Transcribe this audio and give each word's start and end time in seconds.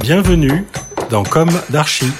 Bienvenue 0.00 0.64
dans 1.10 1.24
Comme 1.24 1.50
d'Archie. 1.68 2.10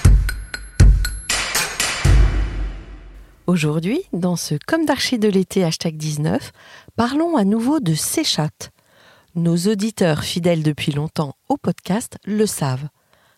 Aujourd'hui, 3.47 4.03
dans 4.13 4.37
ce 4.37 4.57
Comme 4.67 4.85
d'Archie 4.85 5.19
de 5.19 5.31
l'été 5.31 5.65
hashtag 5.65 5.97
19, 5.97 6.53
parlons 6.95 7.37
à 7.39 7.45
nouveau 7.45 7.81
de 7.81 7.95
Séchat. 7.95 8.51
Nos 9.35 9.57
auditeurs 9.57 10.25
fidèles 10.25 10.63
depuis 10.63 10.93
longtemps 10.93 11.37
au 11.49 11.57
podcast 11.57 12.19
le 12.27 12.45
savent. 12.45 12.89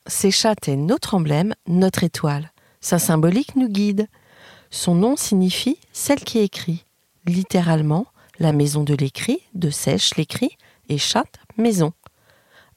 Séchat 0.08 0.56
est 0.66 0.74
notre 0.74 1.14
emblème, 1.14 1.54
notre 1.68 2.02
étoile. 2.02 2.50
Sa 2.80 2.98
symbolique 2.98 3.54
nous 3.54 3.68
guide. 3.68 4.08
Son 4.70 4.96
nom 4.96 5.14
signifie 5.14 5.78
celle 5.92 6.20
qui 6.20 6.40
écrit. 6.40 6.84
Littéralement, 7.26 8.06
la 8.40 8.52
maison 8.52 8.82
de 8.82 8.94
l'écrit, 8.94 9.38
de 9.54 9.70
sèche 9.70 10.16
l'écrit, 10.16 10.56
et 10.88 10.98
chat, 10.98 11.28
maison. 11.56 11.92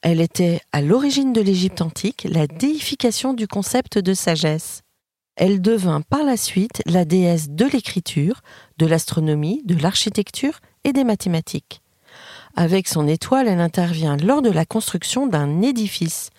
Elle 0.08 0.20
était 0.20 0.60
à 0.70 0.82
l'origine 0.82 1.32
de 1.32 1.40
l'Égypte 1.40 1.82
antique 1.82 2.28
la 2.30 2.46
déification 2.46 3.34
du 3.34 3.48
concept 3.48 3.98
de 3.98 4.14
sagesse. 4.14 4.82
Elle 5.34 5.60
devint 5.60 6.00
par 6.00 6.22
la 6.22 6.36
suite 6.36 6.80
la 6.86 7.04
déesse 7.04 7.50
de 7.50 7.64
l'écriture, 7.64 8.42
de 8.78 8.86
l'astronomie, 8.86 9.62
de 9.64 9.74
l'architecture 9.74 10.60
et 10.84 10.92
des 10.92 11.02
mathématiques. 11.02 11.82
Avec 12.54 12.86
son 12.86 13.08
étoile, 13.08 13.48
elle 13.48 13.58
intervient 13.58 14.16
lors 14.16 14.42
de 14.42 14.50
la 14.50 14.64
construction 14.64 15.26
d'un 15.26 15.60
édifice. 15.60 16.30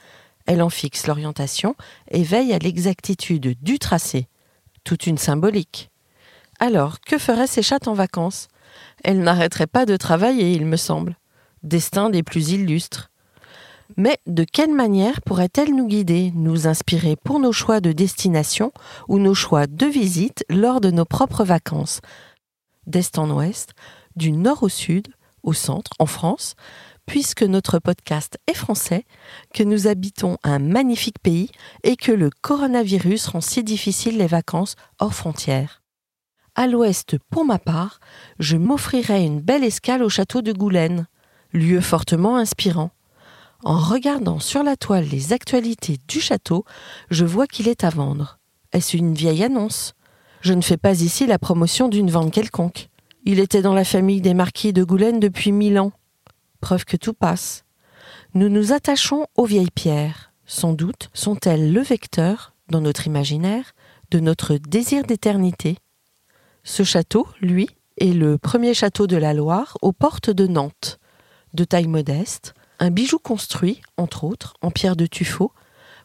Elle 0.45 0.61
en 0.61 0.69
fixe 0.69 1.05
l'orientation 1.05 1.75
et 2.09 2.23
veille 2.23 2.53
à 2.53 2.59
l'exactitude 2.59 3.57
du 3.61 3.79
tracé. 3.79 4.29
Toute 4.85 5.07
une 5.07 5.17
symbolique. 5.17 5.89
Alors, 6.61 7.01
que 7.01 7.17
ferait 7.17 7.47
ces 7.47 7.63
chattes 7.63 7.89
en 7.89 7.93
vacances? 7.93 8.47
Elle 9.03 9.19
n'arrêterait 9.19 9.67
pas 9.67 9.85
de 9.85 9.97
travailler, 9.97 10.53
il 10.53 10.65
me 10.65 10.77
semble. 10.77 11.17
Destin 11.63 12.09
des 12.09 12.23
plus 12.23 12.51
illustres. 12.51 13.11
Mais 13.95 14.17
de 14.27 14.43
quelle 14.43 14.73
manière 14.73 15.21
pourrait-elle 15.21 15.73
nous 15.73 15.87
guider, 15.87 16.31
nous 16.35 16.67
inspirer 16.67 17.15
pour 17.15 17.39
nos 17.39 17.53
choix 17.53 17.79
de 17.79 17.93
destination 17.93 18.71
ou 19.07 19.17
nos 19.17 19.33
choix 19.33 19.65
de 19.65 19.85
visite 19.85 20.43
lors 20.49 20.81
de 20.81 20.91
nos 20.91 21.05
propres 21.05 21.45
vacances? 21.45 22.01
D'est 22.85 23.17
en 23.17 23.29
ouest, 23.31 23.71
du 24.15 24.31
nord 24.31 24.63
au 24.63 24.69
sud, 24.69 25.07
au 25.43 25.53
centre, 25.53 25.91
en 25.99 26.05
France, 26.05 26.55
puisque 27.05 27.43
notre 27.43 27.79
podcast 27.79 28.37
est 28.47 28.53
français, 28.53 29.05
que 29.53 29.63
nous 29.63 29.87
habitons 29.87 30.37
un 30.43 30.59
magnifique 30.59 31.19
pays 31.19 31.49
et 31.83 31.95
que 31.95 32.11
le 32.11 32.29
coronavirus 32.41 33.27
rend 33.27 33.41
si 33.41 33.63
difficile 33.63 34.17
les 34.17 34.27
vacances 34.27 34.75
hors 34.99 35.13
frontières. 35.13 35.81
À 36.55 36.67
l'ouest, 36.67 37.17
pour 37.29 37.45
ma 37.45 37.59
part, 37.59 37.99
je 38.39 38.57
m'offrirai 38.57 39.23
une 39.23 39.39
belle 39.39 39.63
escale 39.63 40.03
au 40.03 40.09
château 40.09 40.41
de 40.41 40.51
Goulaine, 40.51 41.07
lieu 41.53 41.81
fortement 41.81 42.35
inspirant. 42.35 42.91
En 43.63 43.77
regardant 43.77 44.39
sur 44.39 44.63
la 44.63 44.77
toile 44.77 45.05
les 45.05 45.33
actualités 45.33 45.97
du 46.07 46.19
château, 46.19 46.63
je 47.09 47.25
vois 47.25 47.47
qu'il 47.47 47.67
est 47.67 47.83
à 47.83 47.89
vendre. 47.89 48.39
Est-ce 48.71 48.95
une 48.95 49.15
vieille 49.15 49.43
annonce? 49.43 49.93
Je 50.41 50.53
ne 50.53 50.61
fais 50.61 50.77
pas 50.77 51.01
ici 51.01 51.25
la 51.25 51.39
promotion 51.39 51.87
d'une 51.87 52.11
vente 52.11 52.31
quelconque. 52.31 52.89
Il 53.25 53.39
était 53.39 53.63
dans 53.63 53.73
la 53.73 53.83
famille 53.83 54.21
des 54.21 54.35
marquis 54.35 54.73
de 54.73 54.83
Goulaine 54.83 55.19
depuis 55.19 55.51
mille 55.51 55.79
ans. 55.79 55.91
Preuve 56.61 56.85
que 56.85 56.97
tout 56.97 57.13
passe. 57.13 57.65
Nous 58.33 58.49
nous 58.49 58.73
attachons 58.73 59.25
aux 59.35 59.45
vieilles 59.45 59.71
pierres. 59.73 60.31
Sans 60.45 60.73
doute 60.73 61.09
sont-elles 61.13 61.73
le 61.73 61.81
vecteur, 61.81 62.53
dans 62.69 62.81
notre 62.81 63.07
imaginaire, 63.07 63.73
de 64.11 64.19
notre 64.19 64.57
désir 64.57 65.03
d'éternité. 65.03 65.77
Ce 66.63 66.83
château, 66.83 67.27
lui, 67.41 67.67
est 67.97 68.13
le 68.13 68.37
premier 68.37 68.73
château 68.73 69.07
de 69.07 69.17
la 69.17 69.33
Loire 69.33 69.77
aux 69.81 69.91
portes 69.91 70.29
de 70.29 70.45
Nantes. 70.47 70.99
De 71.53 71.63
taille 71.63 71.87
modeste, 71.87 72.53
un 72.79 72.91
bijou 72.91 73.19
construit, 73.19 73.81
entre 73.97 74.23
autres, 74.23 74.53
en 74.61 74.71
pierre 74.71 74.95
de 74.95 75.05
tuffeau, 75.05 75.51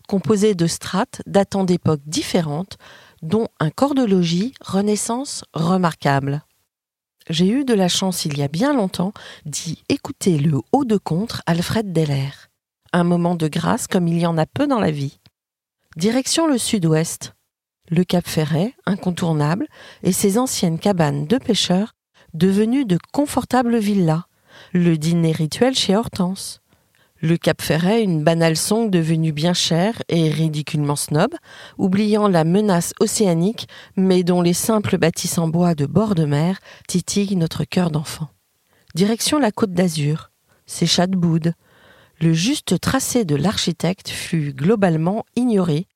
composé 0.08 0.54
de 0.54 0.66
strates 0.66 1.22
datant 1.26 1.64
d'époques 1.64 2.02
différentes, 2.06 2.78
dont 3.22 3.48
un 3.60 3.70
corps 3.70 3.94
de 3.94 4.04
logis 4.04 4.54
Renaissance 4.60 5.44
remarquable. 5.54 6.42
J'ai 7.30 7.48
eu 7.48 7.64
de 7.64 7.74
la 7.74 7.88
chance 7.88 8.24
il 8.24 8.36
y 8.36 8.42
a 8.42 8.48
bien 8.48 8.74
longtemps 8.74 9.12
d'y 9.46 9.82
écouter 9.88 10.38
le 10.38 10.58
haut 10.72 10.84
de 10.84 10.96
contre 10.96 11.42
Alfred 11.46 11.92
Deller. 11.92 12.30
Un 12.92 13.04
moment 13.04 13.36
de 13.36 13.48
grâce 13.48 13.86
comme 13.86 14.08
il 14.08 14.18
y 14.18 14.26
en 14.26 14.36
a 14.38 14.46
peu 14.46 14.66
dans 14.66 14.80
la 14.80 14.90
vie. 14.90 15.20
Direction 15.96 16.46
le 16.46 16.58
sud-ouest. 16.58 17.34
Le 17.90 18.04
Cap 18.04 18.26
Ferret, 18.26 18.74
incontournable, 18.86 19.66
et 20.02 20.12
ses 20.12 20.38
anciennes 20.38 20.78
cabanes 20.78 21.26
de 21.26 21.38
pêcheurs, 21.38 21.94
devenues 22.34 22.84
de 22.84 22.98
confortables 23.12 23.78
villas. 23.78 24.24
Le 24.72 24.96
dîner 24.96 25.32
rituel 25.32 25.74
chez 25.74 25.96
Hortense. 25.96 26.61
Le 27.24 27.36
Cap 27.36 27.62
Ferret, 27.62 28.02
une 28.02 28.24
banale 28.24 28.56
song 28.56 28.90
devenue 28.90 29.30
bien 29.30 29.52
chère 29.52 30.02
et 30.08 30.28
ridiculement 30.28 30.96
snob, 30.96 31.32
oubliant 31.78 32.26
la 32.26 32.42
menace 32.42 32.94
océanique, 32.98 33.68
mais 33.94 34.24
dont 34.24 34.42
les 34.42 34.52
simples 34.52 34.98
bâtisses 34.98 35.38
en 35.38 35.46
bois 35.46 35.76
de 35.76 35.86
bord 35.86 36.16
de 36.16 36.24
mer 36.24 36.58
titillent 36.88 37.36
notre 37.36 37.62
cœur 37.62 37.92
d'enfant. 37.92 38.28
Direction 38.96 39.38
la 39.38 39.52
côte 39.52 39.70
d'Azur, 39.72 40.32
c'est 40.66 40.86
Chadboud. 40.86 41.54
Le 42.20 42.32
juste 42.32 42.80
tracé 42.80 43.24
de 43.24 43.36
l'architecte 43.36 44.08
fut 44.08 44.52
globalement 44.52 45.24
ignoré, 45.36 45.86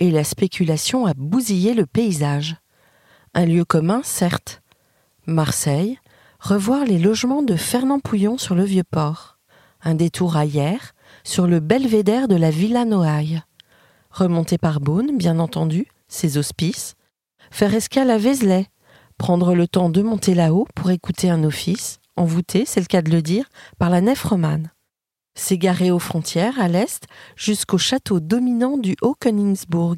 et 0.00 0.10
la 0.10 0.22
spéculation 0.22 1.06
a 1.06 1.14
bousillé 1.14 1.72
le 1.72 1.86
paysage. 1.86 2.56
Un 3.32 3.46
lieu 3.46 3.64
commun, 3.64 4.02
certes. 4.04 4.60
Marseille, 5.26 5.98
revoir 6.40 6.84
les 6.84 6.98
logements 6.98 7.42
de 7.42 7.56
Fernand 7.56 8.00
Pouillon 8.00 8.36
sur 8.36 8.54
le 8.54 8.64
vieux 8.64 8.84
port 8.84 9.33
un 9.84 9.94
détour 9.94 10.36
hier, 10.42 10.94
sur 11.22 11.46
le 11.46 11.60
belvédère 11.60 12.26
de 12.26 12.36
la 12.36 12.50
Villa 12.50 12.84
Noailles. 12.84 13.42
Remonter 14.10 14.58
par 14.58 14.80
Beaune, 14.80 15.16
bien 15.16 15.38
entendu, 15.38 15.86
ses 16.08 16.38
hospices. 16.38 16.94
Faire 17.50 17.74
escale 17.74 18.10
à 18.10 18.18
Vézelay. 18.18 18.66
Prendre 19.18 19.54
le 19.54 19.68
temps 19.68 19.90
de 19.90 20.02
monter 20.02 20.34
là-haut 20.34 20.66
pour 20.74 20.90
écouter 20.90 21.30
un 21.30 21.44
office, 21.44 22.00
envoûté, 22.16 22.64
c'est 22.66 22.80
le 22.80 22.86
cas 22.86 23.02
de 23.02 23.10
le 23.10 23.22
dire, 23.22 23.48
par 23.78 23.90
la 23.90 24.00
nef 24.00 24.24
romane. 24.24 24.70
S'égarer 25.36 25.90
aux 25.90 25.98
frontières, 25.98 26.58
à 26.60 26.68
l'est, 26.68 27.06
jusqu'au 27.36 27.78
château 27.78 28.20
dominant 28.20 28.78
du 28.78 28.96
Haut-Königsbourg. 29.02 29.96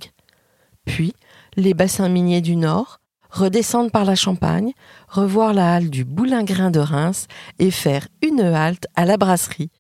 Puis, 0.84 1.14
les 1.56 1.74
bassins 1.74 2.08
miniers 2.08 2.40
du 2.40 2.56
nord, 2.56 3.00
redescendre 3.36 3.90
par 3.90 4.04
la 4.04 4.14
Champagne, 4.14 4.72
revoir 5.08 5.52
la 5.52 5.74
halle 5.74 5.90
du 5.90 6.04
Boulingrin 6.04 6.70
de 6.70 6.80
Reims 6.80 7.26
et 7.58 7.70
faire 7.70 8.08
une 8.22 8.40
halte 8.40 8.86
à 8.94 9.04
la 9.04 9.16
brasserie, 9.16 9.70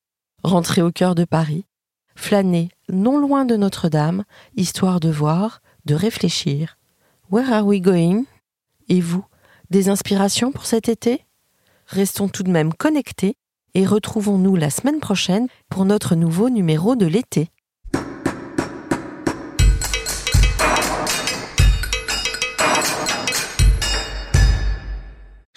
rentrer 0.42 0.82
au 0.82 0.92
cœur 0.92 1.14
de 1.14 1.24
Paris, 1.24 1.64
flâner 2.14 2.68
non 2.90 3.18
loin 3.18 3.44
de 3.44 3.56
Notre-Dame, 3.56 4.24
histoire 4.56 5.00
de 5.00 5.10
voir, 5.10 5.60
de 5.86 5.94
réfléchir. 5.94 6.76
Where 7.30 7.52
are 7.52 7.66
we 7.66 7.80
going? 7.80 8.24
Et 8.88 9.00
vous, 9.00 9.24
des 9.70 9.88
inspirations 9.88 10.52
pour 10.52 10.66
cet 10.66 10.88
été? 10.88 11.24
Restons 11.86 12.28
tout 12.28 12.42
de 12.42 12.50
même 12.50 12.74
connectés 12.74 13.36
et 13.74 13.86
retrouvons-nous 13.86 14.56
la 14.56 14.70
semaine 14.70 15.00
prochaine 15.00 15.48
pour 15.68 15.84
notre 15.84 16.14
nouveau 16.14 16.50
numéro 16.50 16.94
de 16.94 17.06
l'été. 17.06 17.50